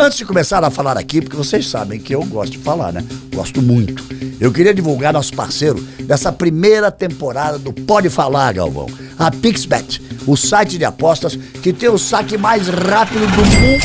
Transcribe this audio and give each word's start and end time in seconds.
Antes 0.00 0.16
de 0.16 0.24
começar 0.24 0.64
a 0.64 0.70
falar 0.70 0.96
aqui, 0.96 1.20
porque 1.20 1.36
vocês 1.36 1.68
sabem 1.68 2.00
que 2.00 2.14
eu 2.14 2.24
gosto 2.24 2.52
de 2.52 2.58
falar, 2.58 2.90
né? 2.90 3.04
Gosto 3.34 3.60
muito. 3.60 4.02
Eu 4.40 4.50
queria 4.50 4.72
divulgar 4.72 5.12
nosso 5.12 5.34
parceiro 5.34 5.78
dessa 6.04 6.32
primeira 6.32 6.90
temporada 6.90 7.58
do 7.58 7.70
Pode 7.70 8.08
Falar, 8.08 8.54
Galvão. 8.54 8.86
A 9.18 9.30
Pixbet, 9.30 10.00
o 10.26 10.38
site 10.38 10.78
de 10.78 10.86
apostas 10.86 11.36
que 11.36 11.70
tem 11.70 11.90
o 11.90 11.98
saque 11.98 12.38
mais 12.38 12.66
rápido 12.66 13.26
do 13.26 13.44
mundo. 13.44 13.84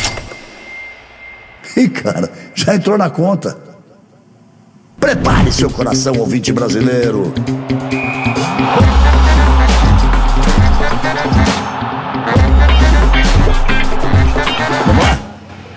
Ih, 1.76 1.90
cara, 1.90 2.32
já 2.54 2.76
entrou 2.76 2.98
na 2.98 3.10
conta. 3.10 3.58
Prepare 4.98 5.52
seu 5.52 5.70
coração, 5.70 6.18
ouvinte 6.18 6.54
brasileiro. 6.54 7.34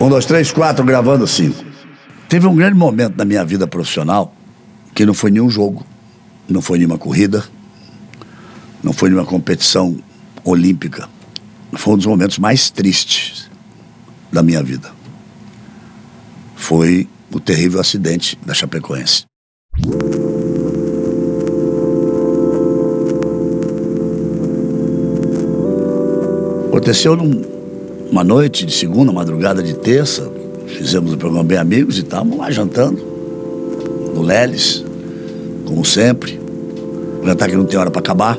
Um, 0.08 0.10
dois, 0.10 0.24
três, 0.24 0.50
quatro, 0.50 0.82
gravando 0.86 1.26
cinco. 1.26 1.62
Teve 2.30 2.46
um 2.46 2.56
grande 2.56 2.74
momento 2.74 3.14
na 3.18 3.26
minha 3.26 3.44
vida 3.44 3.66
profissional 3.66 4.34
que 4.94 5.04
não 5.04 5.12
foi 5.12 5.30
nenhum 5.30 5.50
jogo, 5.50 5.84
não 6.48 6.62
foi 6.62 6.78
nenhuma 6.78 6.96
corrida, 6.96 7.44
não 8.82 8.94
foi 8.94 9.10
nenhuma 9.10 9.26
competição 9.26 9.98
olímpica. 10.42 11.06
Foi 11.74 11.92
um 11.92 11.96
dos 11.98 12.06
momentos 12.06 12.38
mais 12.38 12.70
tristes 12.70 13.50
da 14.32 14.42
minha 14.42 14.62
vida. 14.62 14.90
Foi 16.56 17.06
o 17.30 17.38
terrível 17.38 17.78
acidente 17.78 18.38
da 18.46 18.54
Chapecoense. 18.54 19.26
Aconteceu 26.68 27.14
numa 28.08 28.24
noite 28.24 28.64
de 28.64 28.72
segunda, 28.72 29.12
madrugada 29.12 29.62
de 29.62 29.74
terça. 29.74 30.30
Fizemos 30.66 31.12
o 31.12 31.16
programa 31.16 31.44
Bem 31.44 31.58
Amigos 31.58 31.96
e 31.98 32.00
estávamos 32.00 32.38
lá 32.38 32.50
jantando. 32.50 32.98
No 34.14 34.22
Leles, 34.22 34.84
como 35.66 35.84
sempre. 35.84 36.40
Jantar 37.24 37.48
que 37.48 37.56
não 37.56 37.64
tem 37.64 37.78
hora 37.78 37.90
para 37.90 38.00
acabar. 38.00 38.38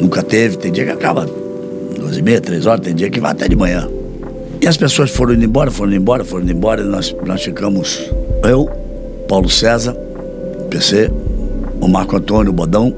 Nunca 0.00 0.22
teve, 0.22 0.56
tem 0.56 0.72
dia 0.72 0.84
que 0.84 0.90
acaba 0.90 1.28
duas 1.98 2.16
e 2.16 2.22
meia, 2.22 2.40
três 2.40 2.66
horas, 2.66 2.84
tem 2.84 2.94
dia 2.94 3.10
que 3.10 3.20
vai 3.20 3.32
até 3.32 3.48
de 3.48 3.56
manhã. 3.56 3.88
E 4.60 4.66
as 4.66 4.76
pessoas 4.76 5.10
foram 5.10 5.34
indo 5.34 5.44
embora, 5.44 5.70
foram 5.70 5.92
indo 5.92 6.00
embora, 6.00 6.24
foram 6.24 6.44
indo 6.44 6.52
embora, 6.52 6.82
e 6.82 6.84
nós, 6.84 7.14
nós 7.24 7.42
ficamos, 7.42 8.10
eu, 8.42 8.68
Paulo 9.28 9.48
César, 9.48 9.94
PC, 10.70 11.10
o 11.80 11.88
Marco 11.88 12.16
Antônio, 12.16 12.50
o 12.50 12.54
Bodão, 12.54 12.94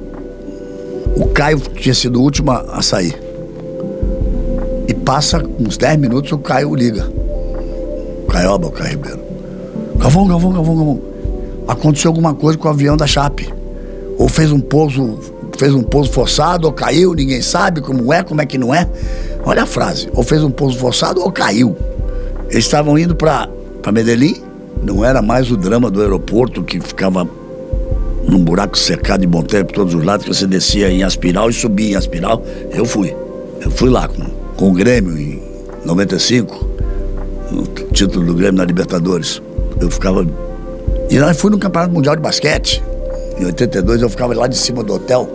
o 1.16 1.26
Caio 1.28 1.58
tinha 1.58 1.94
sido 1.94 2.20
o 2.20 2.22
último 2.22 2.50
a 2.50 2.82
sair. 2.82 3.25
Passa 5.06 5.40
uns 5.60 5.76
10 5.76 6.00
minutos, 6.00 6.32
o 6.32 6.38
Caio 6.38 6.74
liga. 6.74 7.08
Caioba, 8.28 8.66
o 8.66 8.72
Caio 8.72 8.90
Ribeiro. 8.90 9.20
Galvão, 9.96 10.26
Galvão, 10.26 10.52
Galvão, 10.52 10.76
Galvão. 10.76 11.00
Aconteceu 11.68 12.10
alguma 12.10 12.34
coisa 12.34 12.58
com 12.58 12.66
o 12.66 12.70
avião 12.72 12.96
da 12.96 13.06
Chape. 13.06 13.48
Ou 14.18 14.28
fez 14.28 14.50
um 14.50 14.58
pouso, 14.58 15.20
fez 15.56 15.72
um 15.72 15.84
pouso 15.84 16.10
forçado, 16.10 16.66
ou 16.66 16.72
caiu, 16.72 17.14
ninguém 17.14 17.40
sabe 17.40 17.80
como 17.80 18.12
é, 18.12 18.24
como 18.24 18.42
é 18.42 18.46
que 18.46 18.58
não 18.58 18.74
é. 18.74 18.90
Olha 19.44 19.62
a 19.62 19.66
frase. 19.66 20.08
Ou 20.12 20.24
fez 20.24 20.42
um 20.42 20.50
pouso 20.50 20.76
forçado 20.76 21.20
ou 21.20 21.30
caiu. 21.30 21.76
Eles 22.50 22.64
estavam 22.64 22.98
indo 22.98 23.14
para 23.14 23.48
Medellín. 23.92 24.42
Não 24.82 25.04
era 25.04 25.22
mais 25.22 25.52
o 25.52 25.56
drama 25.56 25.88
do 25.88 26.02
aeroporto 26.02 26.64
que 26.64 26.80
ficava 26.80 27.26
num 28.28 28.42
buraco 28.42 28.76
cercado 28.76 29.20
de 29.20 29.28
montanha 29.28 29.64
por 29.64 29.72
todos 29.72 29.94
os 29.94 30.04
lados, 30.04 30.26
que 30.26 30.34
você 30.34 30.48
descia 30.48 30.91
em 30.91 31.04
aspiral 31.04 31.48
e 31.48 31.52
subia 31.52 31.92
em 31.92 31.94
aspiral. 31.94 32.42
Eu 32.72 32.84
fui. 32.84 33.14
Eu 33.60 33.70
fui 33.70 33.88
lá 33.88 34.08
com, 34.08 34.45
com 34.56 34.70
o 34.70 34.72
Grêmio 34.72 35.16
em 35.18 35.42
95, 35.84 36.68
no 37.50 37.66
título 37.92 38.26
do 38.26 38.34
Grêmio 38.34 38.56
na 38.56 38.64
Libertadores. 38.64 39.42
Eu 39.80 39.90
ficava. 39.90 40.26
E 41.10 41.18
nós 41.18 41.38
fui 41.38 41.50
no 41.50 41.58
Campeonato 41.58 41.92
Mundial 41.92 42.16
de 42.16 42.22
Basquete. 42.22 42.82
Em 43.38 43.44
82 43.44 44.02
eu 44.02 44.08
ficava 44.08 44.34
lá 44.34 44.46
de 44.46 44.56
cima 44.56 44.82
do 44.82 44.94
hotel, 44.94 45.28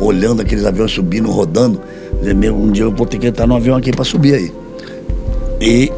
olhando 0.00 0.40
aqueles 0.42 0.64
aviões 0.64 0.92
subindo, 0.92 1.30
rodando. 1.30 1.80
Um 2.22 2.70
dia 2.70 2.84
eu 2.84 2.92
vou 2.92 3.06
ter 3.06 3.18
que 3.18 3.26
entrar 3.26 3.46
no 3.46 3.56
avião 3.56 3.76
aqui 3.76 3.90
para 3.90 4.04
subir 4.04 4.34
aí. 4.34 4.52
E, 5.60 5.92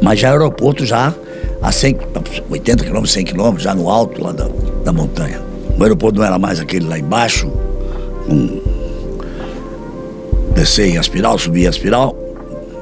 mas 0.00 0.18
já 0.18 0.30
aeroporto 0.30 0.86
já 0.86 1.14
a 1.60 1.70
100, 1.70 1.98
80 2.48 2.84
quilômetros, 2.84 3.12
100 3.12 3.24
quilômetros, 3.26 3.62
já 3.62 3.74
no 3.74 3.90
alto 3.90 4.22
lá 4.22 4.32
da, 4.32 4.48
da 4.82 4.92
montanha. 4.92 5.42
O 5.78 5.82
aeroporto 5.82 6.18
não 6.18 6.26
era 6.26 6.38
mais 6.38 6.58
aquele 6.58 6.86
lá 6.86 6.98
embaixo, 6.98 7.50
um, 8.28 8.59
descer 10.54 10.88
em 10.88 10.98
aspiral, 10.98 11.38
subir 11.38 11.64
em 11.64 11.66
aspiral, 11.66 12.16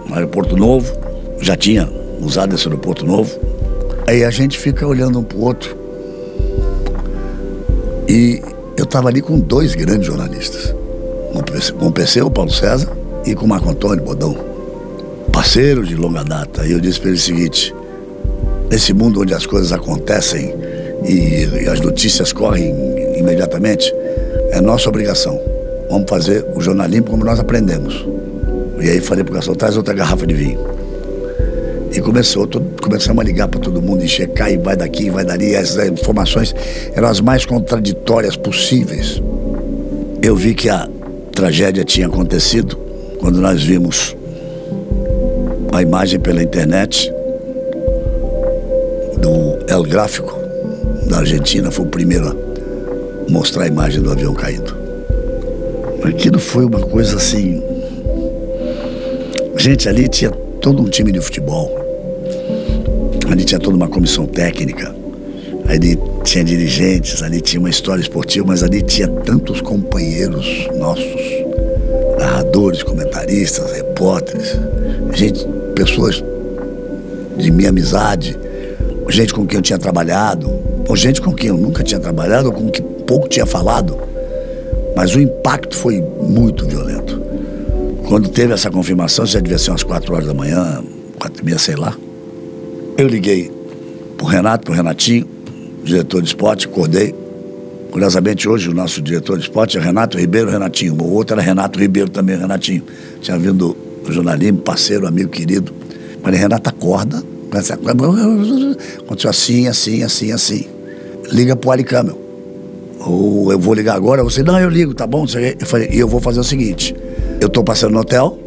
um 0.08 0.14
aeroporto 0.14 0.56
novo, 0.56 0.92
já 1.40 1.56
tinha 1.56 1.88
usado 2.20 2.54
esse 2.54 2.66
aeroporto 2.66 3.06
novo. 3.06 3.38
Aí 4.06 4.24
a 4.24 4.30
gente 4.30 4.58
fica 4.58 4.86
olhando 4.86 5.18
um 5.18 5.22
pro 5.22 5.40
outro. 5.40 5.76
E 8.08 8.42
eu 8.76 8.84
estava 8.84 9.08
ali 9.08 9.20
com 9.20 9.38
dois 9.38 9.74
grandes 9.74 10.06
jornalistas. 10.06 10.74
Com 11.78 11.88
o 11.88 11.92
PC, 11.92 12.22
o 12.22 12.30
Paulo 12.30 12.50
César, 12.50 12.90
e 13.26 13.34
com 13.34 13.44
o 13.44 13.48
Marco 13.48 13.68
Antônio 13.68 14.02
Bodão. 14.02 14.36
Parceiros 15.30 15.88
de 15.88 15.94
longa 15.94 16.24
data. 16.24 16.66
E 16.66 16.72
eu 16.72 16.80
disse 16.80 16.98
para 16.98 17.10
ele 17.10 17.18
o 17.18 17.20
seguinte: 17.20 17.74
nesse 18.70 18.92
mundo 18.94 19.20
onde 19.20 19.34
as 19.34 19.46
coisas 19.46 19.72
acontecem 19.72 20.54
e, 21.04 21.64
e 21.64 21.68
as 21.68 21.80
notícias 21.80 22.32
correm 22.32 22.74
imediatamente, 23.16 23.92
é 24.50 24.60
nossa 24.60 24.88
obrigação. 24.88 25.47
Vamos 25.88 26.09
fazer 26.09 26.44
o 26.54 26.60
jornalismo 26.60 27.06
como 27.06 27.25
nós 27.25 27.38
aprendemos. 27.41 28.06
E 28.81 28.88
aí 28.88 29.00
falei 29.00 29.25
para 29.25 29.32
o 29.32 29.34
garçom, 29.34 29.54
traz 29.54 29.76
outra 29.76 29.94
garrafa 29.94 30.26
de 30.26 30.34
vinho. 30.34 30.59
E 31.93 32.00
começou, 32.00 32.47
começamos 32.82 33.21
a 33.22 33.25
ligar 33.25 33.49
para 33.49 33.60
todo 33.60 33.81
mundo 33.81 34.04
e 34.04 34.09
checar, 34.09 34.53
e 34.53 34.59
vai 34.59 34.77
daqui, 34.77 35.10
vai 35.10 35.25
dali. 35.25 35.56
As 35.56 35.77
informações 35.77 36.54
eram 36.94 37.09
as 37.09 37.21
mais 37.21 37.47
contraditórias 37.47 38.37
possíveis. 38.37 39.22
Eu 40.22 40.37
vi 40.37 40.54
que 40.54 40.69
a 40.69 40.88
tragédia 41.32 41.84
tinha 41.84 42.06
acontecido 42.06 42.77
quando 43.19 43.41
nós 43.41 43.62
vimos 43.62 44.16
a 45.72 45.82
imagem 45.82 46.21
pela 46.21 46.43
internet 46.43 47.12
do 49.21 49.72
El 49.72 49.82
Gráfico 49.84 50.38
da 51.09 51.19
Argentina, 51.19 51.71
foi 51.71 51.87
o 51.87 51.88
primeiro 51.88 52.28
a 52.28 53.31
mostrar 53.31 53.65
a 53.65 53.66
imagem 53.66 54.03
do 54.03 54.10
avião 54.10 54.34
caído. 54.34 54.88
Aquilo 56.03 56.38
foi 56.38 56.64
uma 56.64 56.81
coisa 56.81 57.16
assim. 57.16 57.62
Gente, 59.56 59.88
ali 59.88 60.09
tinha 60.09 60.31
todo 60.60 60.82
um 60.82 60.88
time 60.88 61.10
de 61.12 61.20
futebol. 61.20 61.76
Ali 63.31 63.44
tinha 63.44 63.59
toda 63.59 63.76
uma 63.76 63.88
comissão 63.88 64.26
técnica. 64.26 64.94
Ali 65.66 65.98
tinha 66.25 66.44
dirigentes, 66.44 67.22
ali 67.22 67.41
tinha 67.41 67.60
uma 67.60 67.69
história 67.69 68.00
esportiva, 68.00 68.47
mas 68.47 68.62
ali 68.62 68.81
tinha 68.81 69.06
tantos 69.09 69.60
companheiros 69.60 70.66
nossos, 70.78 71.04
narradores, 72.19 72.82
comentaristas, 72.82 73.72
repórteres, 73.72 74.59
gente, 75.12 75.47
pessoas 75.75 76.25
de 77.36 77.50
minha 77.50 77.69
amizade, 77.69 78.34
gente 79.10 79.34
com 79.34 79.47
quem 79.47 79.59
eu 79.59 79.62
tinha 79.62 79.78
trabalhado, 79.78 80.50
ou 80.88 80.97
gente 80.97 81.20
com 81.20 81.34
quem 81.34 81.50
eu 81.50 81.56
nunca 81.56 81.82
tinha 81.82 82.00
trabalhado, 82.00 82.48
ou 82.48 82.54
com 82.54 82.70
quem 82.70 82.82
pouco 83.06 83.28
tinha 83.28 83.44
falado. 83.44 84.07
Mas 84.98 85.14
o 85.14 85.20
impacto 85.20 85.76
foi 85.76 86.03
muito 86.20 86.66
violento. 86.66 87.22
Quando 88.09 88.28
teve 88.31 88.53
essa 88.53 88.69
confirmação, 88.69 89.25
já 89.25 89.38
devia 89.38 89.56
ser 89.56 89.70
umas 89.70 89.84
quatro 89.84 90.12
horas 90.12 90.26
da 90.26 90.34
manhã, 90.34 90.82
quatro 91.16 91.41
e 91.41 91.44
meia, 91.44 91.56
sei 91.56 91.76
lá. 91.76 91.97
Eu 92.97 93.06
liguei 93.06 93.48
pro 94.16 94.26
Renato, 94.26 94.64
pro 94.64 94.75
Renatinho, 94.75 95.25
diretor 95.84 96.20
de 96.20 96.26
esporte, 96.26 96.66
acordei. 96.66 97.14
Curiosamente, 97.92 98.48
hoje 98.48 98.69
o 98.69 98.75
nosso 98.75 99.00
diretor 99.00 99.38
de 99.38 99.44
esporte 99.44 99.78
é 99.78 99.81
Renato 99.81 100.19
Ribeiro 100.19 100.50
Renatinho. 100.50 101.00
O 101.00 101.12
outro 101.15 101.34
era 101.34 101.42
Renato 101.42 101.78
Ribeiro 101.78 102.10
também, 102.10 102.36
Renatinho. 102.36 102.82
Tinha 103.20 103.38
vindo 103.38 103.76
o 104.04 104.12
jornalismo, 104.12 104.59
parceiro, 104.59 105.06
amigo 105.06 105.30
querido. 105.30 105.72
Falei, 106.25 106.41
Renato, 106.41 106.70
acorda. 106.70 107.22
Aconteceu 108.98 109.30
assim, 109.30 109.68
assim, 109.68 110.03
assim, 110.03 110.33
assim. 110.33 110.66
Liga 111.30 111.54
pro 111.54 111.71
Alicâmel. 111.71 112.28
Ou 113.00 113.53
eu 113.53 113.59
vou 113.59 113.74
ligar 113.74 113.95
agora, 113.95 114.22
você, 114.24 114.42
não, 114.42 114.59
eu 114.59 114.68
ligo, 114.68 114.92
tá 114.92 115.06
bom? 115.06 115.24
Eu 115.24 115.66
falei, 115.66 115.89
e 115.92 115.98
eu 115.98 116.09
vou 116.09 116.21
fazer 116.21 116.41
o 116.41 116.45
seguinte: 116.45 116.95
eu 117.41 117.48
tô 117.48 117.62
passando 117.62 117.92
no 117.92 118.00
hotel, 118.00 118.39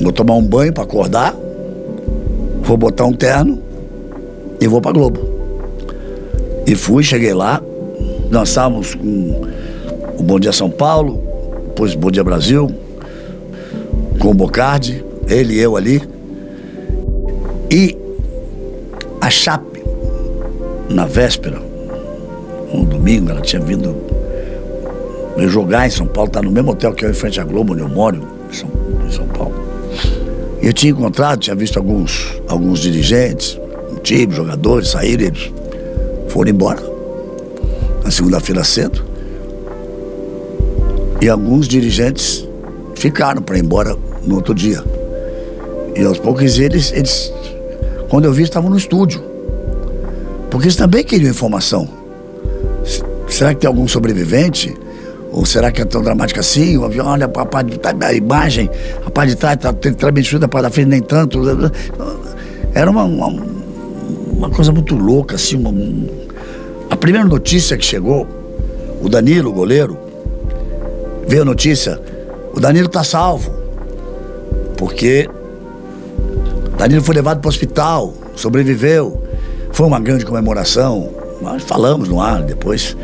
vou 0.00 0.12
tomar 0.12 0.34
um 0.34 0.42
banho 0.42 0.72
para 0.72 0.84
acordar, 0.84 1.34
vou 2.62 2.76
botar 2.76 3.04
um 3.04 3.12
terno 3.12 3.62
e 4.60 4.66
vou 4.66 4.80
pra 4.80 4.92
Globo. 4.92 5.20
E 6.66 6.74
fui, 6.74 7.02
cheguei 7.02 7.34
lá, 7.34 7.62
nós 8.30 8.48
estávamos 8.48 8.94
com 8.94 9.42
o 10.18 10.22
Bom 10.22 10.38
Dia 10.38 10.52
São 10.52 10.70
Paulo, 10.70 11.22
depois 11.68 11.94
Bom 11.94 12.10
Dia 12.10 12.24
Brasil, 12.24 12.70
com 14.18 14.30
o 14.30 14.34
Bocardi, 14.34 15.04
ele 15.28 15.54
e 15.54 15.60
eu 15.60 15.76
ali. 15.76 16.02
E 17.70 17.96
a 19.20 19.30
Chape, 19.30 19.82
na 20.88 21.06
véspera, 21.06 21.60
um 22.80 22.84
domingo, 22.84 23.30
ela 23.30 23.40
tinha 23.40 23.60
vindo 23.60 23.94
jogar 25.48 25.86
em 25.86 25.90
São 25.90 26.06
Paulo, 26.06 26.30
tá 26.30 26.40
no 26.40 26.50
mesmo 26.50 26.72
hotel 26.72 26.92
que 26.92 27.04
eu 27.04 27.10
em 27.10 27.14
frente 27.14 27.40
à 27.40 27.44
Globo, 27.44 27.72
onde 27.72 27.82
eu 27.82 27.88
moro, 27.88 28.22
em 28.50 28.54
São, 28.54 28.68
em 29.06 29.10
São 29.10 29.26
Paulo. 29.28 29.54
Eu 30.62 30.72
tinha 30.72 30.92
encontrado, 30.92 31.40
tinha 31.40 31.56
visto 31.56 31.76
alguns, 31.76 32.40
alguns 32.48 32.80
dirigentes, 32.80 33.58
um 33.92 33.96
time, 33.96 34.34
jogadores 34.34 34.88
saírem, 34.88 35.26
eles 35.26 35.52
foram 36.28 36.50
embora 36.50 36.82
na 38.02 38.10
segunda-feira 38.10 38.64
cedo. 38.64 39.04
E 41.20 41.28
alguns 41.28 41.66
dirigentes 41.66 42.46
ficaram 42.94 43.42
para 43.42 43.58
ir 43.58 43.64
embora 43.64 43.96
no 44.26 44.36
outro 44.36 44.54
dia. 44.54 44.82
E 45.96 46.04
aos 46.04 46.18
poucos 46.18 46.58
eles, 46.58 46.92
eles 46.92 47.32
quando 48.08 48.26
eu 48.26 48.32
vi, 48.32 48.44
estavam 48.44 48.70
no 48.70 48.76
estúdio. 48.76 49.20
Porque 50.48 50.66
eles 50.66 50.76
também 50.76 51.02
queriam 51.02 51.30
informação. 51.30 52.03
Será 53.34 53.52
que 53.52 53.62
tem 53.62 53.66
algum 53.66 53.88
sobrevivente? 53.88 54.72
Ou 55.32 55.44
será 55.44 55.72
que 55.72 55.82
é 55.82 55.84
tão 55.84 56.00
dramático 56.00 56.38
assim? 56.38 56.78
O 56.78 56.84
avião, 56.84 57.04
olha 57.08 57.26
a 57.26 57.28
parte 57.28 57.76
de 57.76 58.04
a 58.04 58.12
imagem, 58.12 58.70
a 59.04 59.10
parte 59.10 59.30
de 59.30 59.36
trás 59.36 59.56
está 59.56 59.72
transmitida, 59.72 60.46
a 60.46 60.48
parte 60.48 60.62
da 60.62 60.70
frente 60.70 60.86
nem 60.86 61.02
tanto. 61.02 61.42
Era 62.72 62.88
uma, 62.88 63.02
uma, 63.02 63.26
uma 63.26 64.50
coisa 64.50 64.70
muito 64.70 64.94
louca, 64.94 65.34
assim. 65.34 65.56
Uma, 65.56 65.74
a 66.88 66.96
primeira 66.96 67.26
notícia 67.26 67.76
que 67.76 67.84
chegou, 67.84 68.24
o 69.02 69.08
Danilo, 69.08 69.50
o 69.50 69.52
goleiro, 69.52 69.98
veio 71.26 71.42
a 71.42 71.44
notícia, 71.44 72.00
o 72.52 72.60
Danilo 72.60 72.86
está 72.86 73.02
salvo. 73.02 73.52
Porque 74.76 75.28
Danilo 76.78 77.02
foi 77.02 77.16
levado 77.16 77.40
para 77.40 77.48
o 77.48 77.50
hospital, 77.50 78.14
sobreviveu. 78.36 79.20
Foi 79.72 79.88
uma 79.88 79.98
grande 79.98 80.24
comemoração. 80.24 81.10
Nós 81.42 81.64
falamos 81.64 82.08
no 82.08 82.20
ar 82.20 82.40
depois. 82.42 82.96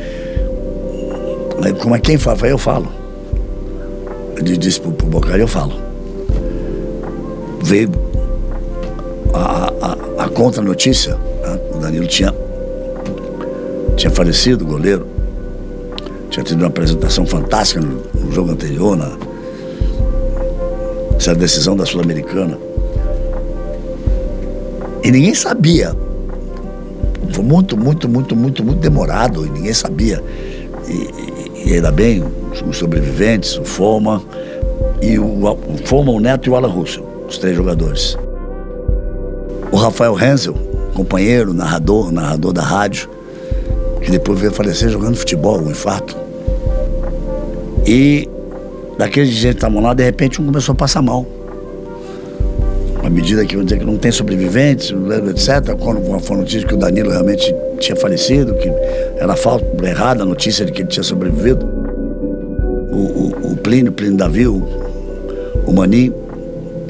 Como 1.81 1.95
é 1.95 1.99
quem 1.99 2.19
fala, 2.19 2.47
eu 2.47 2.59
falo. 2.59 2.89
Ele 4.37 4.57
disse 4.57 4.81
pro, 4.81 4.93
pro 4.93 5.07
Bocari, 5.07 5.41
eu 5.41 5.49
falo. 5.49 5.75
Veio 7.63 7.91
a, 9.35 9.73
a, 9.81 10.25
a 10.25 10.29
contra-notícia. 10.29 11.15
Né? 11.15 11.61
O 11.75 11.79
Danilo 11.79 12.07
tinha, 12.07 12.35
tinha 13.97 14.11
falecido, 14.11 14.65
goleiro. 14.65 15.07
Tinha 16.31 16.45
tido 16.45 16.59
uma 16.59 16.69
apresentação 16.69 17.27
fantástica 17.27 17.81
no, 17.81 18.03
no 18.15 18.33
jogo 18.33 18.53
anterior, 18.53 18.97
na 18.97 19.17
essa 21.21 21.35
decisão 21.35 21.77
da 21.77 21.85
Sul-Americana. 21.85 22.59
E 25.05 25.11
ninguém 25.11 25.35
sabia. 25.35 25.95
Foi 27.33 27.45
muito, 27.45 27.77
muito, 27.77 28.09
muito, 28.09 28.35
muito, 28.35 28.65
muito 28.65 28.81
demorado 28.81 29.45
e 29.45 29.51
ninguém 29.51 29.75
sabia. 29.75 30.25
E, 30.89 30.93
e 31.65 31.75
ainda 31.75 31.91
bem, 31.91 32.23
os 32.67 32.77
sobreviventes, 32.77 33.57
o 33.57 33.65
Foma, 33.65 34.23
e 35.01 35.19
o, 35.19 35.45
o 35.45 35.79
Foma, 35.85 36.13
o 36.13 36.21
Neto 36.21 36.49
e 36.49 36.51
o 36.51 36.57
Alan 36.57 36.69
Russell, 36.69 37.05
os 37.29 37.39
três 37.39 37.57
jogadores. 37.57 38.17
O 39.71 39.77
Rafael 39.77 40.17
Hensel, 40.19 40.55
companheiro, 40.95 41.55
narrador, 41.55 42.11
narrador 42.11 42.53
da 42.53 42.63
rádio, 42.63 43.09
que 44.03 44.11
depois 44.11 44.39
veio 44.39 44.53
falecer 44.53 44.89
jogando 44.89 45.17
futebol, 45.17 45.61
um 45.61 45.71
infarto. 45.71 46.17
E 47.87 48.29
daqueles 48.99 49.31
gente 49.31 49.53
que 49.53 49.57
estavam 49.59 49.83
lá, 49.83 49.95
de 49.95 50.03
repente 50.03 50.41
um 50.41 50.47
começou 50.47 50.73
a 50.73 50.77
passar 50.77 51.03
mal 51.03 51.27
à 53.03 53.09
medida 53.09 53.45
que 53.45 53.57
vão 53.57 53.65
dizer 53.65 53.79
que 53.79 53.85
não 53.85 53.97
tem 53.97 54.13
sobreviventes, 54.13 54.93
etc. 55.31 55.75
Quando 55.79 56.21
foi 56.21 56.37
notícia 56.37 56.67
que 56.67 56.75
o 56.75 56.77
Danilo 56.77 57.11
realmente 57.11 57.55
tinha 57.81 57.97
falecido, 57.97 58.55
que 58.55 58.69
era 59.19 59.35
falta, 59.35 59.67
errada 59.87 60.23
a 60.23 60.27
notícia 60.27 60.65
de 60.65 60.71
que 60.71 60.83
ele 60.83 60.89
tinha 60.89 61.03
sobrevivido. 61.03 61.67
O, 62.93 62.97
o, 62.97 63.53
o 63.53 63.57
Plínio, 63.57 63.91
Plínio 63.91 64.17
Davi, 64.17 64.47
o, 64.47 64.63
o 65.67 65.73
Maninho, 65.73 66.15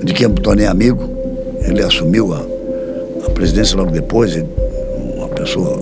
de 0.02 0.12
quem 0.12 0.24
eu 0.24 0.30
me 0.30 0.40
tornei 0.40 0.66
amigo, 0.66 1.08
ele 1.66 1.82
assumiu 1.82 2.34
a, 2.34 2.44
a 3.26 3.30
presidência 3.30 3.76
logo 3.76 3.90
depois, 3.90 4.34
ele, 4.34 4.48
uma 5.16 5.28
pessoa 5.28 5.80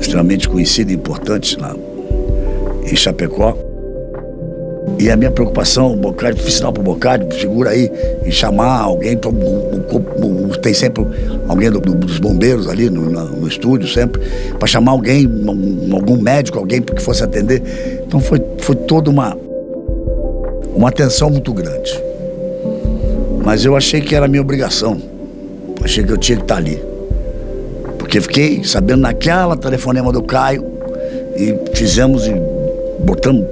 extremamente 0.00 0.48
conhecida 0.48 0.90
e 0.92 0.94
importante 0.94 1.58
lá 1.58 1.74
em 2.84 2.96
Chapecó. 2.96 3.56
E 4.98 5.10
a 5.10 5.16
minha 5.16 5.30
preocupação, 5.30 5.92
o 5.92 5.96
Bocardi, 5.96 6.42
fiz 6.42 6.54
sinal 6.54 6.72
pro 6.72 6.82
Bocardi, 6.82 7.34
segura 7.40 7.70
aí, 7.70 7.90
e 8.24 8.30
chamar 8.30 8.80
alguém, 8.80 9.16
o, 9.16 10.48
o, 10.48 10.56
tem 10.58 10.74
sempre 10.74 11.06
alguém 11.50 11.68
do, 11.68 11.80
dos 11.80 12.18
bombeiros 12.18 12.68
ali 12.68 12.88
no, 12.88 13.10
no 13.10 13.48
estúdio, 13.48 13.88
sempre, 13.88 14.22
para 14.56 14.68
chamar 14.68 14.92
alguém, 14.92 15.26
um, 15.26 15.94
algum 15.94 16.16
médico, 16.16 16.58
alguém 16.58 16.80
que 16.80 17.02
fosse 17.02 17.24
atender. 17.24 17.60
Então 18.06 18.20
foi, 18.20 18.40
foi 18.60 18.76
toda 18.76 19.10
uma, 19.10 19.36
uma 20.74 20.88
atenção 20.88 21.28
muito 21.28 21.52
grande. 21.52 22.00
Mas 23.44 23.64
eu 23.64 23.76
achei 23.76 24.00
que 24.00 24.14
era 24.14 24.28
minha 24.28 24.40
obrigação. 24.40 25.00
Achei 25.82 26.04
que 26.04 26.12
eu 26.12 26.18
tinha 26.18 26.36
que 26.36 26.44
estar 26.44 26.56
ali. 26.56 26.80
Porque 27.98 28.20
fiquei 28.20 28.62
sabendo 28.62 29.00
naquela 29.00 29.56
telefonema 29.56 30.12
do 30.12 30.22
Caio 30.22 30.64
e 31.36 31.76
fizemos 31.76 32.28
e 32.28 32.34
botamos 33.00 33.44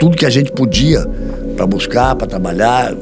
tudo 0.00 0.16
que 0.16 0.26
a 0.26 0.30
gente 0.30 0.50
podia 0.50 1.06
para 1.56 1.66
buscar, 1.66 2.16
para 2.16 2.26
trabalhar. 2.26 2.92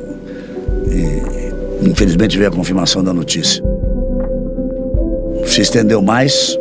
E 0.88 1.88
infelizmente 1.88 2.36
veio 2.36 2.50
a 2.50 2.52
confirmação 2.52 3.02
da 3.02 3.14
notícia. 3.14 3.62
Se 5.52 5.60
estendeu 5.60 6.00
mais 6.00 6.58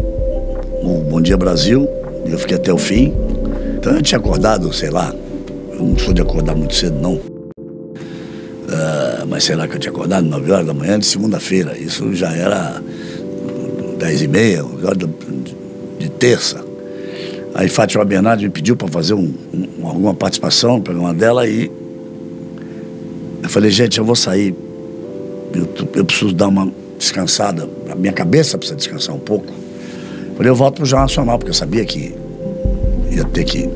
o 0.83 0.99
Bom 1.09 1.21
Dia 1.21 1.37
Brasil, 1.37 1.87
eu 2.25 2.37
fiquei 2.37 2.57
até 2.57 2.73
o 2.73 2.77
fim. 2.77 3.13
Então 3.77 3.93
eu 3.93 4.01
tinha 4.01 4.19
acordado, 4.19 4.73
sei 4.73 4.89
lá, 4.89 5.15
eu 5.71 5.81
não 5.81 5.97
sou 5.97 6.13
de 6.13 6.21
acordar 6.21 6.57
muito 6.57 6.75
cedo 6.75 6.99
não. 6.99 7.13
Uh, 7.13 7.23
mas 9.29 9.45
sei 9.45 9.55
lá 9.55 9.65
que 9.65 9.77
eu 9.77 9.79
tinha 9.79 9.93
acordado 9.93 10.25
9 10.25 10.51
horas 10.51 10.65
da 10.67 10.73
manhã 10.73 10.99
de 10.99 11.05
segunda-feira. 11.05 11.77
Isso 11.77 12.13
já 12.13 12.35
era 12.35 12.83
10 13.97 14.23
e 14.23 14.27
meia, 14.27 14.65
horas 14.65 14.97
de 15.97 16.09
terça. 16.09 16.61
Aí 17.53 17.69
Fátima 17.69 18.03
Bernardes 18.03 18.43
me 18.43 18.51
pediu 18.51 18.75
para 18.75 18.89
fazer 18.89 19.13
um, 19.13 19.33
um, 19.53 19.87
alguma 19.87 20.13
participação 20.13 20.79
no 20.79 20.83
programa 20.83 21.13
dela 21.13 21.47
e 21.47 21.71
eu 23.41 23.47
falei, 23.47 23.71
gente, 23.71 23.99
eu 23.99 24.03
vou 24.03 24.17
sair. 24.17 24.53
Eu, 25.53 25.65
eu 25.95 26.03
preciso 26.03 26.33
dar 26.33 26.49
uma 26.49 26.80
descansada. 27.01 27.67
A 27.89 27.95
minha 27.95 28.13
cabeça 28.13 28.57
precisa 28.57 28.77
descansar 28.77 29.15
um 29.15 29.19
pouco. 29.19 29.51
Falei, 30.37 30.49
eu 30.49 30.55
volto 30.55 30.77
pro 30.77 30.85
Jornal 30.85 31.07
Nacional, 31.07 31.37
porque 31.37 31.49
eu 31.49 31.55
sabia 31.55 31.83
que 31.83 32.15
ia 33.09 33.25
ter 33.25 33.43
que, 33.43 33.69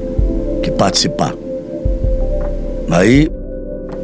que 0.63 0.71
participar. 0.71 1.33
Aí 2.89 3.29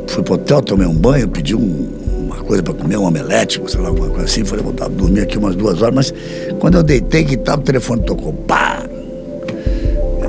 fui 0.07 0.23
pro 0.23 0.33
hotel, 0.33 0.61
tomei 0.61 0.87
um 0.87 0.93
banho, 0.93 1.29
pedi 1.29 1.55
um, 1.55 1.89
uma 2.25 2.37
coisa 2.37 2.63
para 2.63 2.73
comer, 2.73 2.97
um 2.97 3.05
omelete, 3.05 3.61
sei 3.67 3.79
lá, 3.79 3.89
alguma 3.89 4.09
coisa 4.09 4.25
assim. 4.25 4.43
Falei, 4.43 4.63
vou 4.63 4.73
dormir 4.73 5.21
aqui 5.21 5.37
umas 5.37 5.55
duas 5.55 5.81
horas, 5.81 5.95
mas 5.95 6.13
quando 6.59 6.75
eu 6.75 6.83
deitei 6.83 7.23
que 7.23 7.37
tava, 7.37 7.61
o 7.61 7.63
telefone 7.63 8.03
tocou. 8.03 8.33
Pá! 8.33 8.83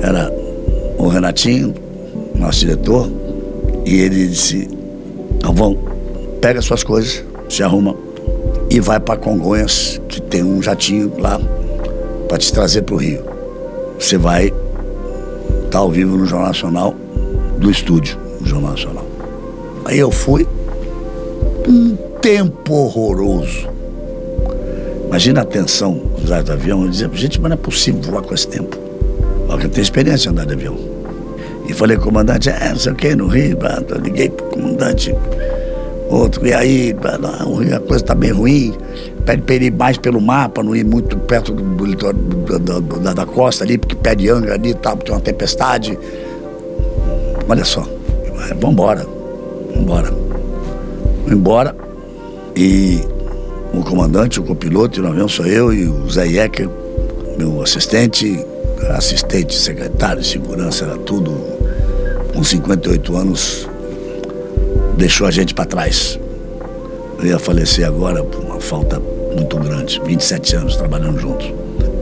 era 0.01 0.29
o 0.97 1.07
Renatinho, 1.07 1.73
nosso 2.35 2.59
diretor, 2.59 3.09
e 3.85 4.01
ele 4.01 4.27
disse: 4.27 4.69
Alvão, 5.43 5.77
pega 6.41 6.61
suas 6.61 6.83
coisas, 6.83 7.23
se 7.49 7.63
arruma 7.63 7.95
e 8.73 8.79
vai 8.79 8.99
para 8.99 9.15
Congonhas, 9.15 10.01
que 10.09 10.19
tem 10.19 10.43
um 10.43 10.59
jatinho 10.59 11.13
lá 11.19 11.39
para 12.27 12.39
te 12.39 12.51
trazer 12.51 12.81
para 12.81 12.95
o 12.95 12.97
Rio. 12.97 13.23
Você 13.99 14.17
vai 14.17 14.45
estar 14.45 15.69
tá 15.69 15.77
ao 15.77 15.91
vivo 15.91 16.17
no 16.17 16.25
Jornal 16.25 16.47
Nacional, 16.47 16.95
do 17.59 17.69
estúdio 17.69 18.17
do 18.41 18.49
Jornal 18.49 18.71
Nacional. 18.71 19.05
Aí 19.85 19.99
eu 19.99 20.09
fui, 20.09 20.47
um 21.67 21.95
tempo 22.19 22.73
horroroso. 22.73 23.69
Imagina 25.05 25.41
a 25.41 25.45
tensão 25.45 26.01
dos 26.19 26.43
do 26.43 26.51
avião. 26.51 26.83
Eu 26.83 26.89
dizia, 26.89 27.09
gente, 27.13 27.39
mas 27.39 27.51
não 27.51 27.55
é 27.55 27.59
possível 27.59 28.01
voar 28.01 28.23
com 28.23 28.33
esse 28.33 28.47
tempo. 28.47 28.75
Porque 29.47 29.67
eu 29.67 29.69
tenho 29.69 29.83
experiência 29.83 30.29
em 30.29 30.31
andar 30.31 30.47
de 30.47 30.53
avião. 30.53 30.75
E 31.69 31.73
falei, 31.73 31.95
comandante, 31.97 32.49
é, 32.49 32.69
não 32.69 32.77
sei 32.77 32.91
o 32.91 32.95
que, 32.95 33.15
no 33.15 33.27
Rio, 33.27 33.55
eu 33.87 33.99
liguei 33.99 34.31
pro 34.31 34.47
comandante, 34.47 35.15
outro, 36.13 36.45
e 36.45 36.53
aí, 36.53 36.95
a 37.75 37.79
coisa 37.79 38.03
está 38.03 38.15
bem 38.15 38.31
ruim, 38.31 38.73
pede 39.25 39.41
para 39.41 39.55
ir 39.55 39.71
mais 39.71 39.97
pelo 39.97 40.21
mar, 40.21 40.49
para 40.49 40.63
não 40.63 40.75
ir 40.75 40.85
muito 40.85 41.17
perto 41.17 41.53
do, 41.53 41.63
do 41.63 41.85
litoral 41.85 42.13
da, 43.01 43.13
da, 43.13 43.25
costa 43.25 43.63
ali, 43.63 43.77
porque 43.77 43.95
pede 43.95 44.29
anga 44.29 44.53
ali 44.53 44.73
tal, 44.73 44.97
tem 44.97 45.13
uma 45.13 45.21
tempestade. 45.21 45.97
Olha 47.47 47.65
só, 47.65 47.87
vamos 48.59 48.71
embora, 48.71 49.05
vamos 49.69 49.81
embora. 49.81 50.09
Vamos 51.23 51.31
embora. 51.31 51.75
E 52.55 52.99
o 53.73 53.83
comandante, 53.83 54.39
o 54.39 54.43
copiloto, 54.43 55.01
o 55.01 55.07
avião 55.07 55.27
sou 55.27 55.45
eu 55.45 55.73
e 55.73 55.87
o 55.87 56.09
Zé 56.09 56.27
Iecker, 56.27 56.69
meu 57.37 57.61
assistente, 57.61 58.45
assistente, 58.89 59.55
secretário, 59.55 60.23
segurança, 60.23 60.85
era 60.85 60.97
tudo. 60.97 61.31
Com 62.33 62.43
58 62.43 63.15
anos, 63.15 63.69
deixou 64.97 65.27
a 65.27 65.31
gente 65.31 65.53
para 65.53 65.65
trás. 65.65 66.19
Eu 67.19 67.25
ia 67.25 67.39
falecer 67.39 67.85
agora 67.85 68.23
por 68.23 68.43
uma 68.43 68.59
falta 68.59 69.01
muito 69.35 69.57
grande, 69.57 70.01
27 70.05 70.55
anos 70.55 70.75
trabalhando 70.75 71.19
juntos. 71.19 71.51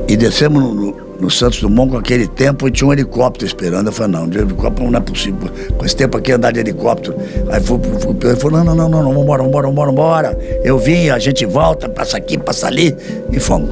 E 0.07 0.17
descemos 0.17 0.61
no, 0.61 0.73
no, 0.73 0.97
no 1.21 1.29
Santos 1.29 1.61
Dumont 1.61 1.91
com 1.91 1.97
aquele 1.97 2.27
tempo 2.27 2.67
e 2.67 2.71
tinha 2.71 2.87
um 2.87 2.91
helicóptero 2.91 3.45
esperando. 3.45 3.87
Eu 3.87 3.93
falei, 3.93 4.11
não, 4.11 4.27
de 4.27 4.39
helicóptero 4.39 4.89
não 4.89 4.97
é 4.97 5.01
possível. 5.01 5.49
Com 5.77 5.85
esse 5.85 5.95
tempo 5.95 6.17
aqui 6.17 6.31
andar 6.31 6.51
de 6.51 6.59
helicóptero. 6.59 7.15
Aí 7.49 7.61
fui, 7.61 7.79
fui, 7.99 8.29
ele 8.29 8.35
falou, 8.35 8.63
não, 8.63 8.75
não, 8.75 8.89
não, 8.89 9.03
não, 9.03 9.13
vambora, 9.13 9.43
vambora, 9.43 9.67
vambora, 9.67 9.91
vambora. 9.91 10.39
Eu 10.63 10.77
vim, 10.77 11.09
a 11.09 11.19
gente 11.19 11.45
volta, 11.45 11.87
passa 11.87 12.17
aqui, 12.17 12.37
passa 12.37 12.67
ali 12.67 12.95
e 13.31 13.39
fomos. 13.39 13.69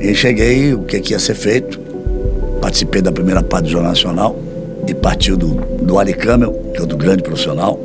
E 0.00 0.14
cheguei, 0.14 0.72
o 0.72 0.82
que, 0.84 1.00
que 1.00 1.12
ia 1.12 1.18
ser 1.18 1.34
feito. 1.34 1.78
Participei 2.60 3.02
da 3.02 3.10
primeira 3.10 3.42
parte 3.42 3.64
do 3.64 3.70
Jornal 3.70 3.90
Nacional 3.90 4.36
e 4.86 4.94
partiu 4.94 5.36
do, 5.36 5.48
do 5.48 5.94
Camel, 6.16 6.52
que 6.72 6.78
é 6.78 6.80
outro 6.80 6.96
grande 6.96 7.22
profissional, 7.22 7.78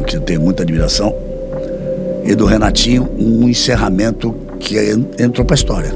que 0.00 0.16
eu 0.16 0.20
tenho 0.20 0.40
muita 0.40 0.62
admiração, 0.62 1.14
e 2.24 2.34
do 2.34 2.44
Renatinho, 2.44 3.08
um 3.18 3.48
encerramento 3.48 4.34
que 4.60 4.76
entrou 5.18 5.44
para 5.44 5.54
a 5.54 5.56
história 5.56 5.92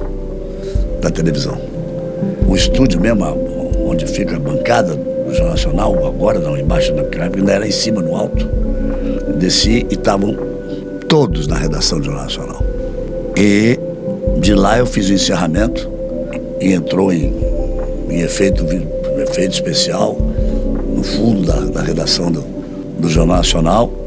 da 1.00 1.10
televisão. 1.10 1.56
O 2.48 2.54
estúdio 2.54 3.00
mesmo, 3.00 3.24
onde 3.86 4.06
fica 4.06 4.36
a 4.36 4.38
bancada 4.38 4.96
do 4.96 5.30
Jornal 5.32 5.50
Nacional, 5.50 6.06
agora 6.06 6.38
não, 6.38 6.56
embaixo 6.56 6.92
da 6.92 7.02
época, 7.02 7.30
ainda 7.36 7.52
era 7.52 7.66
em 7.66 7.70
cima, 7.70 8.02
no 8.02 8.16
alto. 8.16 8.46
Desci 9.38 9.86
e 9.90 9.94
estavam 9.94 10.36
todos 11.08 11.46
na 11.46 11.56
redação 11.56 11.98
do 11.98 12.06
Jornal 12.06 12.24
Nacional. 12.24 12.62
E 13.36 13.78
de 14.40 14.54
lá 14.54 14.78
eu 14.78 14.86
fiz 14.86 15.08
o 15.08 15.12
encerramento 15.12 15.88
e 16.60 16.72
entrou 16.72 17.12
em, 17.12 17.32
em 18.10 18.20
efeito, 18.20 18.64
efeito 19.18 19.52
especial 19.52 20.16
no 20.94 21.02
fundo 21.02 21.42
da, 21.46 21.60
da 21.60 21.82
redação 21.82 22.32
do, 22.32 22.55
do 22.98 23.08
Jornal 23.08 23.38
Nacional 23.38 24.06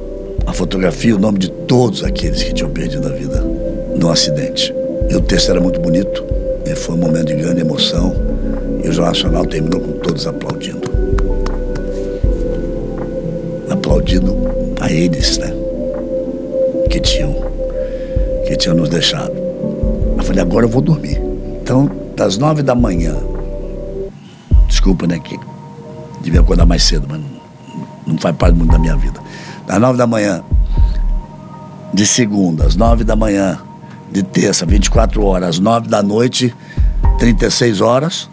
a 0.50 0.53
fotografia, 0.53 1.15
o 1.15 1.19
nome 1.19 1.38
de 1.38 1.51
todos 1.51 2.03
aqueles 2.03 2.41
que 2.41 2.51
tinham 2.51 2.72
perdido 2.72 3.08
a 3.08 3.12
vida 3.12 3.39
no 3.96 4.10
acidente. 4.10 4.74
E 5.08 5.15
o 5.15 5.22
texto 5.22 5.51
era 5.51 5.62
muito 5.62 5.79
bonito, 5.79 6.24
e 6.65 6.75
foi 6.75 6.96
um 6.96 6.98
momento 6.98 7.27
de 7.27 7.36
grande 7.36 7.62
emoção. 7.62 8.15
E 8.84 8.89
o 8.89 8.91
Jornal 8.91 9.13
Nacional 9.13 9.46
terminou 9.46 9.79
com 9.79 9.91
todos 10.00 10.25
aplaudindo. 10.25 10.89
Aplaudindo 13.69 14.36
a 14.81 14.91
eles, 14.91 15.38
né? 15.38 15.53
Que 16.89 17.00
tinham, 17.00 17.36
que 18.48 18.55
tinham 18.58 18.75
nos 18.75 18.89
deixado. 18.89 19.34
Eu 20.17 20.24
falei, 20.24 20.41
agora 20.41 20.65
eu 20.65 20.69
vou 20.69 20.81
dormir. 20.81 21.22
Então, 21.62 21.89
das 22.15 22.39
nove 22.39 22.63
da 22.63 22.74
manhã, 22.74 23.15
desculpa, 24.67 25.05
né? 25.05 25.19
Que 25.19 25.38
devia 26.24 26.39
acordar 26.39 26.65
mais 26.65 26.84
cedo, 26.84 27.05
mas 27.08 27.22
não, 28.09 28.17
faz 28.17 28.35
parte 28.35 28.55
muito 28.55 28.71
da 28.71 28.79
minha 28.79 28.95
vida. 28.95 29.19
Das 29.67 29.79
nove 29.79 29.97
da 29.97 30.07
manhã 30.07 30.43
de 31.93 32.05
segunda, 32.05 32.65
às 32.65 32.75
nove 32.75 33.03
da 33.03 33.15
manhã 33.15 33.59
de 34.11 34.23
terça, 34.23 34.65
24 34.65 35.23
horas, 35.23 35.49
às 35.49 35.59
nove 35.59 35.87
da 35.87 36.01
noite, 36.01 36.53
36 37.17 37.81
horas. 37.81 38.29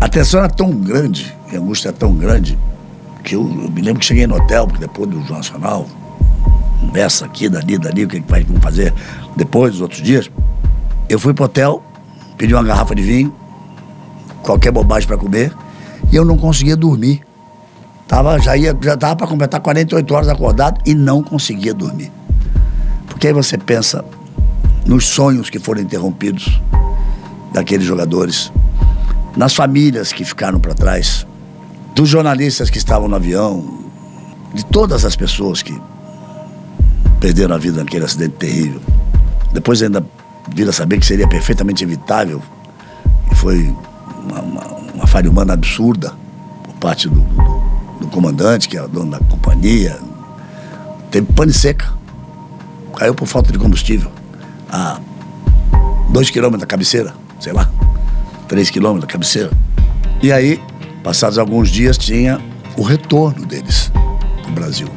A 0.00 0.08
tensão 0.08 0.40
era 0.40 0.48
tão 0.48 0.70
grande, 0.70 1.34
a 1.52 1.56
angústia 1.56 1.88
era 1.88 1.96
tão 1.96 2.14
grande, 2.14 2.58
que 3.24 3.34
eu, 3.34 3.40
eu, 3.40 3.70
me 3.70 3.80
lembro 3.80 4.00
que 4.00 4.06
cheguei 4.06 4.26
no 4.26 4.36
hotel, 4.36 4.66
porque 4.66 4.80
depois 4.80 5.08
do 5.08 5.18
Nacional, 5.32 5.86
conversa 6.80 7.24
aqui, 7.24 7.48
dali, 7.48 7.78
dali, 7.78 8.04
o 8.04 8.08
que, 8.08 8.20
que 8.20 8.30
vai 8.30 8.44
fazer 8.60 8.92
depois, 9.34 9.72
dos 9.72 9.80
outros 9.80 10.02
dias. 10.02 10.30
Eu 11.08 11.18
fui 11.18 11.32
pro 11.32 11.44
hotel, 11.44 11.82
pedi 12.36 12.54
uma 12.54 12.62
garrafa 12.62 12.94
de 12.94 13.02
vinho, 13.02 13.34
qualquer 14.42 14.70
bobagem 14.70 15.06
para 15.08 15.16
comer, 15.16 15.52
e 16.12 16.16
eu 16.16 16.24
não 16.24 16.36
conseguia 16.36 16.76
dormir. 16.76 17.22
Tava, 18.06 18.38
já 18.38 18.56
ia, 18.56 18.76
já 18.80 18.96
tava 18.96 19.16
para 19.16 19.26
completar 19.26 19.60
48 19.60 20.14
horas 20.14 20.28
acordado 20.28 20.80
e 20.86 20.94
não 20.94 21.22
conseguia 21.22 21.74
dormir. 21.74 22.12
Porque 23.06 23.26
aí 23.26 23.32
você 23.32 23.58
pensa 23.58 24.04
nos 24.86 25.06
sonhos 25.06 25.50
que 25.50 25.58
foram 25.58 25.80
interrompidos 25.80 26.60
daqueles 27.52 27.86
jogadores, 27.86 28.52
nas 29.36 29.54
famílias 29.54 30.12
que 30.12 30.24
ficaram 30.24 30.60
para 30.60 30.74
trás, 30.74 31.26
dos 31.94 32.08
jornalistas 32.08 32.70
que 32.70 32.78
estavam 32.78 33.08
no 33.08 33.16
avião, 33.16 33.80
de 34.54 34.64
todas 34.66 35.04
as 35.04 35.16
pessoas 35.16 35.62
que 35.62 35.76
perderam 37.18 37.54
a 37.54 37.58
vida 37.58 37.82
naquele 37.82 38.04
acidente 38.04 38.36
terrível. 38.36 38.80
Depois 39.52 39.82
ainda 39.82 40.04
vir 40.54 40.68
a 40.68 40.72
saber 40.72 40.98
que 41.00 41.06
seria 41.06 41.26
perfeitamente 41.26 41.82
evitável 41.82 42.40
e 43.32 43.34
foi 43.34 43.74
uma, 44.22 44.40
uma, 44.40 44.64
uma 44.94 45.06
falha 45.06 45.28
humana 45.28 45.54
absurda 45.54 46.12
por 46.62 46.74
parte 46.74 47.08
do, 47.08 47.20
do, 48.06 48.10
comandante, 48.10 48.68
que 48.68 48.76
é 48.76 48.82
o 48.82 48.88
dono 48.88 49.10
da 49.10 49.18
companhia. 49.18 49.98
Teve 51.10 51.26
pane 51.32 51.52
seca. 51.52 51.92
Caiu 52.96 53.14
por 53.14 53.26
falta 53.26 53.52
de 53.52 53.58
combustível. 53.58 54.10
A 54.70 55.00
dois 56.10 56.30
quilômetros 56.30 56.60
da 56.60 56.66
cabeceira, 56.66 57.14
sei 57.40 57.52
lá. 57.52 57.68
Três 58.48 58.70
quilômetros 58.70 59.06
da 59.06 59.12
cabeceira. 59.12 59.50
E 60.22 60.32
aí, 60.32 60.60
passados 61.02 61.38
alguns 61.38 61.68
dias, 61.68 61.98
tinha 61.98 62.40
o 62.76 62.82
retorno 62.82 63.44
deles 63.44 63.90
para 64.42 64.50
o 64.50 64.54
Brasil. 64.54 64.88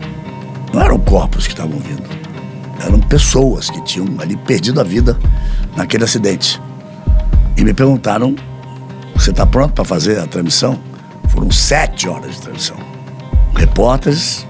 Não 0.74 0.82
eram 0.82 1.00
corpos 1.00 1.46
que 1.46 1.54
estavam 1.54 1.80
vindo. 1.80 2.08
Eram 2.86 3.00
pessoas 3.02 3.70
que 3.70 3.82
tinham 3.84 4.08
ali 4.20 4.38
perdido 4.38 4.80
a 4.80 4.84
vida 4.84 5.18
naquele 5.76 6.06
acidente. 6.06 6.62
E 7.58 7.64
me 7.64 7.74
perguntaram: 7.74 8.36
você 9.14 9.32
está 9.32 9.46
pronto 9.46 9.74
para 9.74 9.84
fazer 9.84 10.20
a 10.20 10.28
transmissão? 10.28 10.80
Foram 11.28 11.52
sete 11.52 12.08
horas 12.08 12.36
de 12.36 12.42
transmissão. 12.42 12.89
Repórteres, 13.60 14.48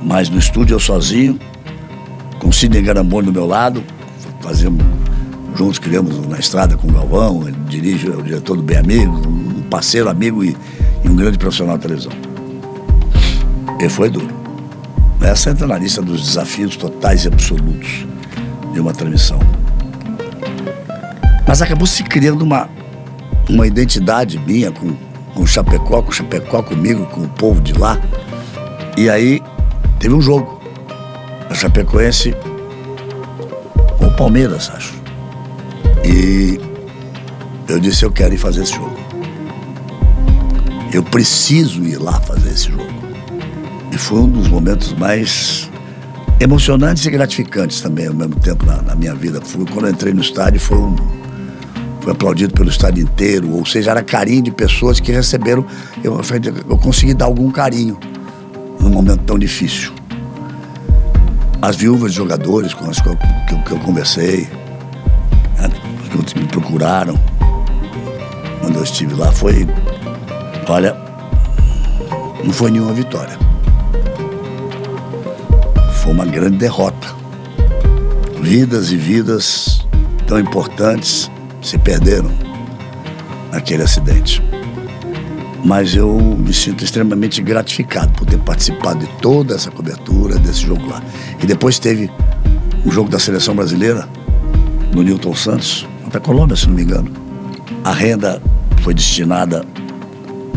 mas 0.00 0.28
no 0.28 0.38
estúdio 0.38 0.76
eu 0.76 0.80
sozinho, 0.80 1.40
com 2.38 2.52
Sidney 2.52 2.82
Garamboni 2.82 3.26
do 3.26 3.32
meu 3.32 3.46
lado, 3.46 3.82
fazemos 4.40 4.80
juntos, 5.56 5.80
criamos 5.80 6.24
na 6.28 6.38
estrada 6.38 6.76
com 6.76 6.86
o 6.86 6.92
Galvão, 6.92 7.48
ele 7.48 7.56
dirige, 7.68 8.06
é 8.06 8.14
o 8.14 8.22
diretor 8.22 8.56
do 8.56 8.62
Bem 8.62 8.76
Amigo, 8.76 9.26
um 9.26 9.62
parceiro, 9.62 10.08
amigo 10.08 10.44
e, 10.44 10.56
e 11.02 11.08
um 11.08 11.16
grande 11.16 11.36
profissional 11.36 11.76
de 11.76 11.82
televisão. 11.82 12.12
E 13.80 13.88
foi 13.88 14.08
duro. 14.08 14.28
Essa 15.20 15.50
entra 15.50 15.66
na 15.66 15.76
lista 15.76 16.00
dos 16.00 16.22
desafios 16.22 16.76
totais 16.76 17.24
e 17.24 17.28
absolutos 17.28 18.06
de 18.72 18.78
uma 18.78 18.92
transmissão. 18.92 19.40
Mas 21.44 21.60
acabou 21.60 21.88
se 21.88 22.04
criando 22.04 22.42
uma, 22.42 22.68
uma 23.48 23.66
identidade 23.66 24.38
minha 24.38 24.70
com, 24.70 24.94
com 25.34 25.42
o 25.42 25.46
Chapecó, 25.46 26.02
com 26.02 26.10
o 26.10 26.12
Chapecó 26.12 26.62
comigo, 26.62 27.04
com 27.06 27.22
o 27.22 27.28
povo 27.28 27.60
de 27.60 27.72
lá. 27.72 27.98
E 28.96 29.10
aí 29.10 29.42
teve 29.98 30.14
um 30.14 30.20
jogo. 30.20 30.60
A 31.50 31.54
Chapecoense 31.54 32.34
com 33.98 34.06
o 34.06 34.16
Palmeiras, 34.16 34.70
acho. 34.74 34.94
E 36.04 36.60
eu 37.68 37.80
disse, 37.80 38.04
eu 38.04 38.12
quero 38.12 38.34
ir 38.34 38.38
fazer 38.38 38.62
esse 38.62 38.74
jogo. 38.74 38.96
Eu 40.92 41.02
preciso 41.02 41.82
ir 41.84 41.96
lá 41.96 42.20
fazer 42.20 42.50
esse 42.50 42.70
jogo. 42.70 42.92
E 43.90 43.98
foi 43.98 44.20
um 44.20 44.28
dos 44.28 44.48
momentos 44.48 44.92
mais 44.92 45.68
emocionantes 46.40 47.04
e 47.06 47.10
gratificantes 47.10 47.80
também 47.80 48.06
ao 48.06 48.14
mesmo 48.14 48.36
tempo 48.36 48.64
na, 48.64 48.80
na 48.82 48.94
minha 48.94 49.14
vida. 49.14 49.40
Foi 49.40 49.64
quando 49.66 49.86
eu 49.86 49.92
entrei 49.92 50.12
no 50.12 50.20
estádio, 50.20 50.60
foi 50.60 50.78
um, 50.78 50.96
foi 52.00 52.12
aplaudido 52.12 52.54
pelo 52.54 52.68
estádio 52.68 53.02
inteiro, 53.02 53.50
ou 53.52 53.64
seja, 53.66 53.90
era 53.90 54.02
carinho 54.02 54.42
de 54.42 54.50
pessoas 54.50 55.00
que 55.00 55.10
receberam. 55.10 55.64
Eu, 56.02 56.20
eu 56.68 56.78
consegui 56.78 57.14
dar 57.14 57.24
algum 57.24 57.50
carinho 57.50 57.98
num 58.80 58.90
momento 58.90 59.22
tão 59.24 59.38
difícil. 59.38 59.92
As 61.60 61.76
viúvas 61.76 62.12
de 62.12 62.18
jogadores 62.18 62.74
com 62.74 62.90
as 62.90 63.00
que 63.00 63.08
eu, 63.08 63.16
que 63.16 63.54
eu, 63.54 63.58
que 63.62 63.72
eu 63.72 63.78
conversei, 63.78 64.48
né, 65.58 65.70
que 66.26 66.38
me 66.38 66.46
procuraram 66.46 67.18
quando 68.60 68.76
eu 68.76 68.84
estive 68.84 69.14
lá, 69.14 69.30
foi. 69.30 69.66
Olha, 70.68 70.96
não 72.42 72.52
foi 72.52 72.70
nenhuma 72.70 72.92
vitória. 72.92 73.38
Foi 76.02 76.12
uma 76.12 76.24
grande 76.24 76.56
derrota. 76.56 77.08
Vidas 78.40 78.90
e 78.90 78.96
vidas 78.96 79.86
tão 80.26 80.38
importantes 80.38 81.30
se 81.62 81.78
perderam 81.78 82.30
naquele 83.52 83.82
acidente. 83.82 84.42
Mas 85.64 85.94
eu 85.94 86.18
me 86.18 86.52
sinto 86.52 86.84
extremamente 86.84 87.40
gratificado 87.40 88.12
por 88.12 88.26
ter 88.26 88.38
participado 88.38 88.98
de 89.00 89.06
toda 89.22 89.54
essa 89.54 89.70
cobertura 89.70 90.38
desse 90.38 90.60
jogo 90.60 90.86
lá. 90.86 91.02
E 91.42 91.46
depois 91.46 91.78
teve 91.78 92.10
o 92.84 92.90
jogo 92.90 93.08
da 93.08 93.18
seleção 93.18 93.56
brasileira, 93.56 94.06
no 94.94 95.02
Newton 95.02 95.34
Santos, 95.34 95.88
até 96.06 96.20
Colômbia, 96.20 96.56
se 96.56 96.66
não 96.68 96.74
me 96.74 96.82
engano. 96.82 97.10
A 97.82 97.92
renda 97.92 98.40
foi 98.82 98.92
destinada 98.92 99.64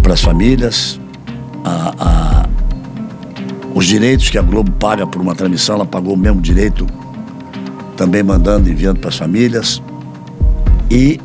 para 0.04 0.14
as 0.14 0.22
famílias, 0.22 1.00
a, 1.64 1.94
a, 1.98 2.50
os 3.74 3.86
direitos 3.86 4.30
que 4.30 4.38
a 4.38 4.42
Globo 4.42 4.72
paga 4.74 5.08
por 5.08 5.22
uma 5.22 5.34
transmissão, 5.34 5.76
ela 5.76 5.86
pagou 5.86 6.14
o 6.14 6.18
mesmo 6.18 6.42
direito, 6.42 6.86
também 7.96 8.24
mandando, 8.24 8.70
enviando 8.70 9.00
para 9.00 9.10
as 9.10 9.18
famílias. 9.18 9.82
E 10.92 11.20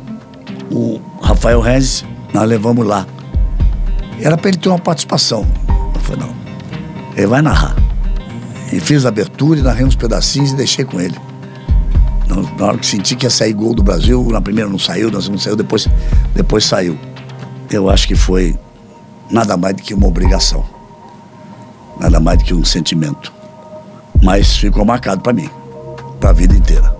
o 0.71 0.99
Rafael 1.21 1.61
Renz, 1.61 2.05
nós 2.33 2.47
levamos 2.47 2.85
lá. 2.85 3.05
Era 4.23 4.37
para 4.37 4.47
ele 4.47 4.57
ter 4.57 4.69
uma 4.69 4.79
participação. 4.79 5.45
Eu 5.93 5.99
falei, 5.99 6.25
não, 6.25 6.33
ele 7.13 7.27
vai 7.27 7.41
narrar. 7.41 7.75
E 8.71 8.79
fiz 8.79 9.05
a 9.05 9.09
abertura 9.09 9.59
e 9.59 9.61
narrei 9.61 9.85
uns 9.85 9.97
pedacinhos 9.97 10.53
e 10.53 10.55
deixei 10.55 10.85
com 10.85 11.01
ele. 11.01 11.19
Na 12.57 12.67
hora 12.67 12.77
que 12.77 12.85
senti 12.85 13.17
que 13.17 13.25
ia 13.25 13.29
sair 13.29 13.51
gol 13.51 13.75
do 13.75 13.83
Brasil, 13.83 14.25
na 14.31 14.39
primeira 14.39 14.69
não 14.69 14.79
saiu, 14.79 15.11
na 15.11 15.21
segunda 15.21 15.41
saiu, 15.41 15.57
depois, 15.57 15.87
depois 16.33 16.63
saiu. 16.63 16.97
eu 17.69 17.89
acho 17.89 18.07
que 18.07 18.15
foi 18.15 18.57
nada 19.29 19.57
mais 19.57 19.75
do 19.75 19.81
que 19.81 19.93
uma 19.93 20.07
obrigação, 20.07 20.65
nada 21.99 22.17
mais 22.21 22.39
do 22.39 22.45
que 22.45 22.53
um 22.53 22.63
sentimento. 22.63 23.31
Mas 24.21 24.55
ficou 24.55 24.85
marcado 24.85 25.21
para 25.21 25.33
mim, 25.33 25.49
para 26.21 26.29
a 26.29 26.33
vida 26.33 26.55
inteira. 26.55 26.97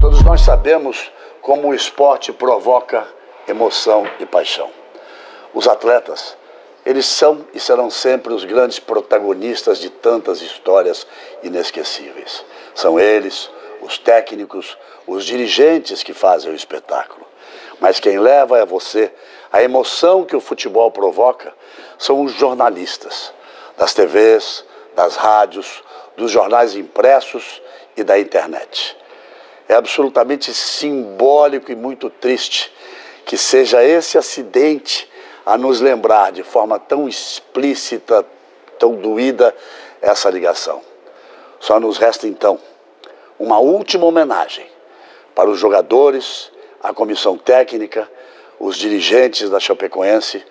Todos 0.00 0.22
nós 0.22 0.40
sabemos 0.40 0.96
como 1.42 1.68
o 1.68 1.74
esporte 1.74 2.32
provoca 2.32 3.15
emoção 3.48 4.08
e 4.18 4.26
paixão. 4.26 4.70
Os 5.54 5.66
atletas, 5.66 6.36
eles 6.84 7.06
são 7.06 7.46
e 7.52 7.60
serão 7.60 7.90
sempre 7.90 8.32
os 8.32 8.44
grandes 8.44 8.78
protagonistas 8.78 9.78
de 9.78 9.90
tantas 9.90 10.40
histórias 10.40 11.06
inesquecíveis. 11.42 12.44
São 12.74 13.00
eles, 13.00 13.50
os 13.80 13.98
técnicos, 13.98 14.76
os 15.06 15.24
dirigentes 15.24 16.02
que 16.02 16.12
fazem 16.12 16.52
o 16.52 16.54
espetáculo. 16.54 17.26
Mas 17.80 18.00
quem 18.00 18.18
leva 18.18 18.58
é 18.58 18.66
você. 18.66 19.12
A 19.52 19.62
emoção 19.62 20.24
que 20.24 20.36
o 20.36 20.40
futebol 20.40 20.90
provoca 20.90 21.54
são 21.98 22.22
os 22.22 22.32
jornalistas 22.32 23.32
das 23.76 23.94
TVs, 23.94 24.64
das 24.94 25.16
rádios, 25.16 25.82
dos 26.16 26.30
jornais 26.30 26.74
impressos 26.74 27.60
e 27.96 28.02
da 28.02 28.18
internet. 28.18 28.96
É 29.68 29.74
absolutamente 29.74 30.54
simbólico 30.54 31.70
e 31.70 31.76
muito 31.76 32.08
triste 32.08 32.72
que 33.26 33.36
seja 33.36 33.84
esse 33.84 34.16
acidente 34.16 35.10
a 35.44 35.58
nos 35.58 35.80
lembrar 35.80 36.30
de 36.30 36.44
forma 36.44 36.78
tão 36.78 37.08
explícita, 37.08 38.24
tão 38.78 38.94
doída 38.94 39.54
essa 40.00 40.30
ligação. 40.30 40.80
Só 41.58 41.80
nos 41.80 41.98
resta 41.98 42.28
então 42.28 42.58
uma 43.38 43.58
última 43.58 44.06
homenagem 44.06 44.66
para 45.34 45.50
os 45.50 45.58
jogadores, 45.58 46.52
a 46.82 46.94
comissão 46.94 47.36
técnica, 47.36 48.08
os 48.60 48.76
dirigentes 48.76 49.50
da 49.50 49.58
Chapecoense 49.58 50.44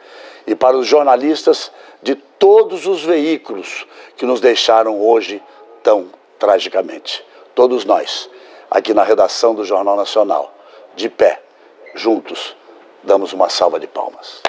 e 0.46 0.53
para 0.53 0.77
os 0.77 0.86
jornalistas 0.86 1.72
de 2.03 2.15
todos 2.15 2.86
os 2.86 3.03
veículos 3.03 3.88
que 4.17 4.25
nos 4.25 4.41
deixaram 4.41 5.01
hoje 5.01 5.41
tão 5.82 6.10
tragicamente. 6.38 7.25
Todos 7.55 7.86
nós, 7.86 8.29
aqui 8.70 8.94
na 8.94 9.03
redação 9.03 9.55
do 9.55 9.63
Jornal 9.63 9.96
Nacional, 9.96 10.53
de 10.96 11.10
pé, 11.10 11.41
juntos, 11.96 12.55
damos 13.05 13.33
uma 13.33 13.50
salva 13.50 13.79
de 13.79 13.88
palmas. 13.88 14.41